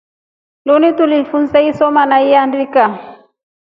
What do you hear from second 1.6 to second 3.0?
isoma na iandika.